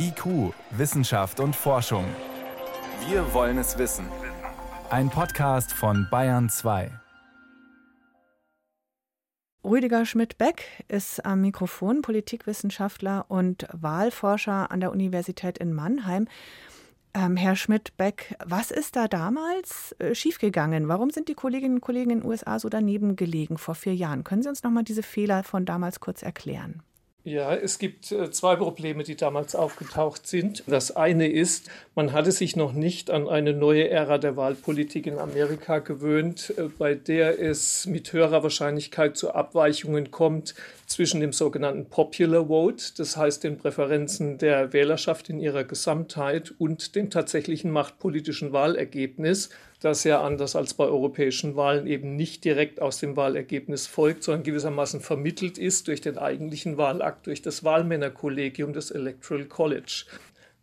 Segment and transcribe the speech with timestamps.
[0.00, 2.04] IQ, Wissenschaft und Forschung.
[3.08, 4.06] Wir wollen es wissen.
[4.90, 6.92] Ein Podcast von Bayern 2.
[9.64, 16.28] Rüdiger Schmidt-Beck ist am Mikrofon Politikwissenschaftler und Wahlforscher an der Universität in Mannheim.
[17.12, 20.86] Ähm, Herr Schmidt-Beck, was ist da damals äh, schiefgegangen?
[20.86, 24.22] Warum sind die Kolleginnen und Kollegen in den USA so daneben gelegen vor vier Jahren?
[24.22, 26.84] Können Sie uns noch mal diese Fehler von damals kurz erklären?
[27.28, 30.64] Ja, es gibt äh, zwei Probleme, die damals aufgetaucht sind.
[30.66, 35.18] Das eine ist, man hatte sich noch nicht an eine neue Ära der Wahlpolitik in
[35.18, 40.54] Amerika gewöhnt, äh, bei der es mit höherer Wahrscheinlichkeit zu Abweichungen kommt
[40.86, 46.94] zwischen dem sogenannten Popular Vote, das heißt den Präferenzen der Wählerschaft in ihrer Gesamtheit und
[46.94, 49.50] dem tatsächlichen machtpolitischen Wahlergebnis
[49.80, 54.42] das ja anders als bei europäischen Wahlen eben nicht direkt aus dem Wahlergebnis folgt, sondern
[54.42, 60.04] gewissermaßen vermittelt ist durch den eigentlichen Wahlakt, durch das Wahlmännerkollegium des Electoral College.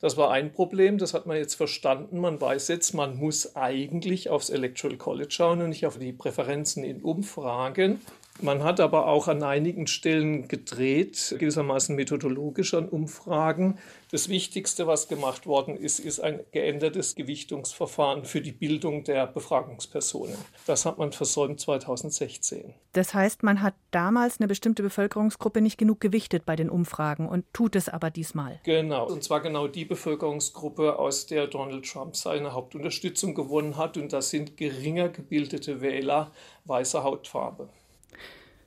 [0.02, 2.20] Das war ein Problem, das hat man jetzt verstanden.
[2.20, 6.84] Man weiß jetzt, man muss eigentlich aufs Electoral College schauen und nicht auf die Präferenzen
[6.84, 8.02] in Umfragen.
[8.42, 13.80] Man hat aber auch an einigen Stellen gedreht, gewissermaßen methodologisch an Umfragen.
[14.12, 20.36] Das Wichtigste, was gemacht worden ist, ist ein geändertes Gewichtungsverfahren für die Bildung der Befragungspersonen.
[20.68, 22.74] Das hat man versäumt 2016.
[22.92, 27.46] Das heißt, man hat damals eine bestimmte Bevölkerungsgruppe nicht genug gewichtet bei den Umfragen und
[27.54, 28.60] tut es aber diesmal.
[28.64, 33.96] Genau, und zwar genau die Bevölkerungsgruppe, aus der Donald Trump seine Hauptunterstützung gewonnen hat.
[33.96, 36.32] Und das sind geringer gebildete Wähler
[36.66, 37.70] weißer Hautfarbe.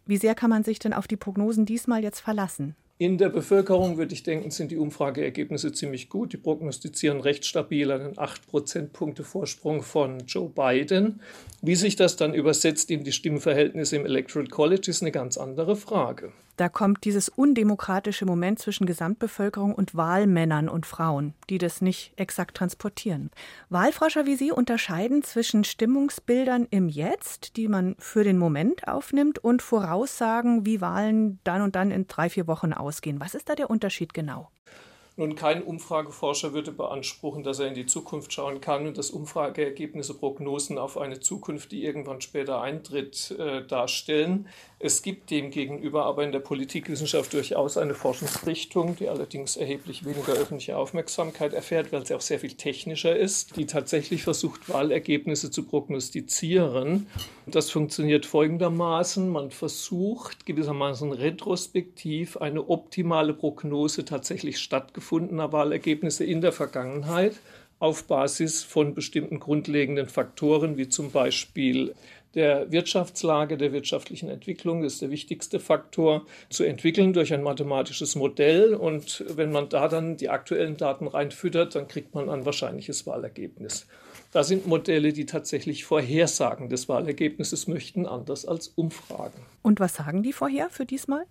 [0.07, 2.75] Wie sehr kann man sich denn auf die Prognosen diesmal jetzt verlassen?
[3.01, 6.33] In der Bevölkerung würde ich denken, sind die Umfrageergebnisse ziemlich gut.
[6.33, 11.21] Die prognostizieren recht stabil einen 8 Prozentpunkte Vorsprung von Joe Biden.
[11.63, 15.77] Wie sich das dann übersetzt in die Stimmverhältnisse im Electoral College, ist eine ganz andere
[15.77, 16.33] Frage.
[16.59, 22.57] Da kommt dieses undemokratische Moment zwischen Gesamtbevölkerung und Wahlmännern und Frauen, die das nicht exakt
[22.57, 23.31] transportieren.
[23.71, 29.63] Wahlforscher wie Sie unterscheiden zwischen Stimmungsbildern im Jetzt, die man für den Moment aufnimmt, und
[29.63, 33.21] Voraussagen, wie Wahlen dann und dann in drei, vier Wochen ausgehen.
[33.21, 34.51] Was ist da der Unterschied genau?
[35.19, 40.15] Nun, kein Umfrageforscher würde beanspruchen, dass er in die Zukunft schauen kann und dass Umfrageergebnisse
[40.15, 44.47] Prognosen auf eine Zukunft, die irgendwann später eintritt, äh, darstellen.
[44.81, 50.77] Es gibt demgegenüber aber in der Politikwissenschaft durchaus eine Forschungsrichtung, die allerdings erheblich weniger öffentliche
[50.77, 57.09] Aufmerksamkeit erfährt, weil sie auch sehr viel technischer ist, die tatsächlich versucht, Wahlergebnisse zu prognostizieren.
[57.47, 59.29] Das funktioniert folgendermaßen.
[59.29, 67.35] Man versucht gewissermaßen retrospektiv eine optimale Prognose tatsächlich stattgefundener Wahlergebnisse in der Vergangenheit
[67.79, 71.95] auf Basis von bestimmten grundlegenden Faktoren, wie zum Beispiel
[72.35, 78.75] der Wirtschaftslage, der wirtschaftlichen Entwicklung, ist der wichtigste Faktor, zu entwickeln durch ein mathematisches Modell.
[78.75, 83.87] Und wenn man da dann die aktuellen Daten reinfüttert, dann kriegt man ein wahrscheinliches Wahlergebnis.
[84.33, 89.41] Da sind Modelle, die tatsächlich Vorhersagen des Wahlergebnisses möchten, anders als Umfragen.
[89.63, 91.25] Und was sagen die vorher für diesmal?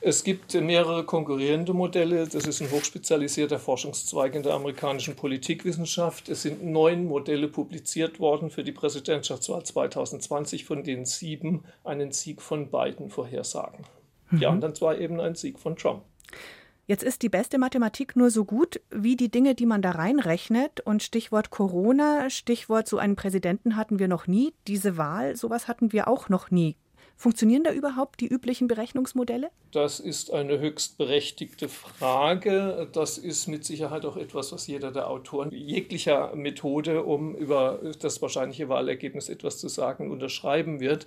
[0.00, 2.26] Es gibt mehrere konkurrierende Modelle.
[2.28, 6.28] Das ist ein hochspezialisierter Forschungszweig in der amerikanischen Politikwissenschaft.
[6.28, 12.42] Es sind neun Modelle publiziert worden für die Präsidentschaftswahl 2020, von denen sieben einen Sieg
[12.42, 13.84] von Biden vorhersagen.
[14.30, 14.38] Mhm.
[14.38, 16.02] Die anderen zwei eben einen Sieg von Trump.
[16.88, 20.80] Jetzt ist die beste Mathematik nur so gut wie die Dinge, die man da reinrechnet.
[20.80, 24.54] Und Stichwort Corona, Stichwort so einen Präsidenten hatten wir noch nie.
[24.68, 26.76] Diese Wahl, sowas hatten wir auch noch nie.
[27.18, 29.50] Funktionieren da überhaupt die üblichen Berechnungsmodelle?
[29.72, 32.88] Das ist eine höchst berechtigte Frage.
[32.92, 38.20] Das ist mit Sicherheit auch etwas, was jeder der Autoren jeglicher Methode, um über das
[38.20, 41.06] wahrscheinliche Wahlergebnis etwas zu sagen, unterschreiben wird.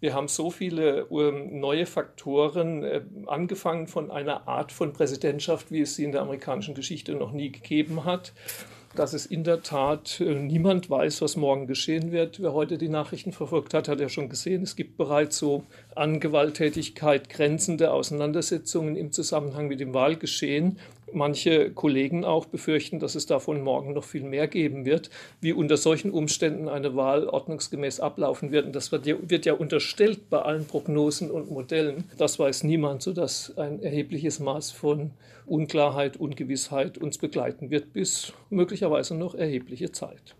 [0.00, 5.82] Wir haben so viele ähm, neue Faktoren, äh, angefangen von einer Art von Präsidentschaft, wie
[5.82, 8.32] es sie in der amerikanischen Geschichte noch nie gegeben hat
[8.94, 12.40] dass es in der Tat äh, niemand weiß, was morgen geschehen wird.
[12.42, 15.64] Wer heute die Nachrichten verfolgt hat, hat ja schon gesehen, es gibt bereits so
[15.96, 20.78] an Gewalttätigkeit grenzende Auseinandersetzungen im Zusammenhang mit dem Wahlgeschehen.
[21.12, 25.10] Manche Kollegen auch befürchten, dass es davon morgen noch viel mehr geben wird,
[25.40, 28.66] wie unter solchen Umständen eine Wahl ordnungsgemäß ablaufen wird.
[28.66, 32.04] Und das wird ja, wird ja unterstellt bei allen Prognosen und Modellen.
[32.18, 35.10] Das weiß niemand, sodass ein erhebliches Maß von
[35.46, 40.34] Unklarheit, Ungewissheit uns begleiten wird bis möglicherweise noch erhebliche Zeit.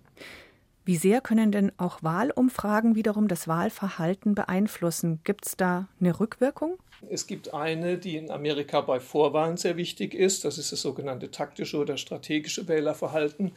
[0.87, 5.21] Wie sehr können denn auch Wahlumfragen wiederum das Wahlverhalten beeinflussen?
[5.25, 6.77] Gibt es da eine Rückwirkung?
[7.09, 10.45] Es gibt eine, die in Amerika bei Vorwahlen sehr wichtig ist.
[10.45, 13.53] Das ist das sogenannte taktische oder strategische Wählerverhalten.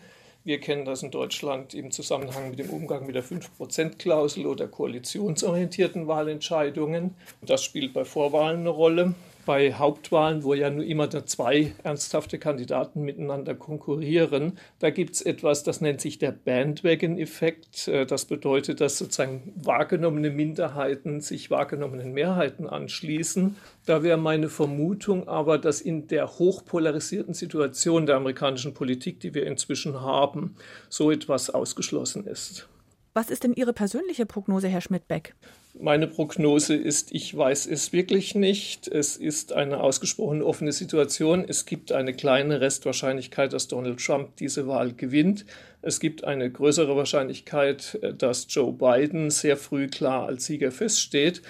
[0.46, 6.08] Wir kennen das in Deutschland im Zusammenhang mit dem Umgang mit der 5%-Klausel oder koalitionsorientierten
[6.08, 7.14] Wahlentscheidungen.
[7.42, 9.16] Das spielt bei Vorwahlen eine Rolle.
[9.48, 15.64] Bei Hauptwahlen, wo ja nur immer zwei ernsthafte Kandidaten miteinander konkurrieren, da gibt es etwas,
[15.64, 17.88] das nennt sich der Bandwagon-Effekt.
[17.88, 23.56] Äh, das bedeutet, dass sozusagen wahrgenommene Minderheiten sich wahrgenommenen Mehrheiten anschließen.
[23.86, 29.48] Da wäre meine Vermutung aber, dass in der hochpolarisierten Situation der amerikanischen Politik, die wir
[29.48, 30.58] inzwischen haben,
[30.90, 32.68] so etwas ausgeschlossen ist.
[33.14, 35.34] Was ist denn Ihre persönliche Prognose, Herr Schmidt-Beck?
[35.80, 38.88] Meine Prognose ist, ich weiß es wirklich nicht.
[38.88, 41.46] Es ist eine ausgesprochen offene Situation.
[41.48, 45.46] Es gibt eine kleine Restwahrscheinlichkeit, dass Donald Trump diese Wahl gewinnt.
[45.84, 51.44] Es gibt eine größere Wahrscheinlichkeit, dass Joe Biden sehr früh klar als Sieger feststeht.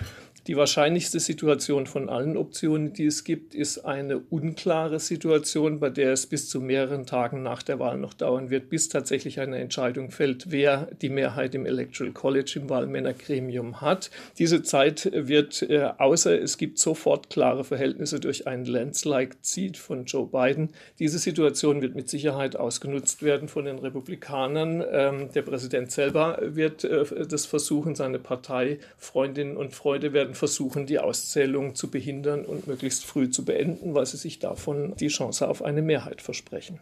[0.48, 6.14] Die wahrscheinlichste Situation von allen Optionen, die es gibt, ist eine unklare Situation, bei der
[6.14, 10.10] es bis zu mehreren Tagen nach der Wahl noch dauern wird, bis tatsächlich eine Entscheidung
[10.10, 14.10] fällt, wer die Mehrheit im Electoral College, im Wahlmännergremium hat.
[14.40, 20.28] Diese Zeit wird, äh, außer es gibt sofort klare Verhältnisse durch einen Landslide-Seat von Joe
[20.28, 24.82] Biden, diese Situation wird mit Sicherheit ausgenutzt werden von den Republikanern.
[24.90, 30.86] Ähm, der Präsident selber wird äh, das versuchen, seine Partei, Freundinnen und Freunde werden versuchen,
[30.86, 35.48] die Auszählung zu behindern und möglichst früh zu beenden, weil sie sich davon die Chance
[35.48, 36.80] auf eine Mehrheit versprechen.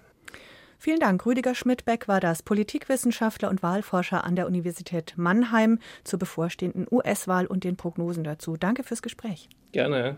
[0.78, 1.26] Vielen Dank.
[1.26, 7.64] Rüdiger Schmidbeck war das Politikwissenschaftler und Wahlforscher an der Universität Mannheim zur bevorstehenden US-Wahl und
[7.64, 8.58] den Prognosen dazu.
[8.58, 9.50] Danke fürs Gespräch.
[9.72, 10.18] Gerne.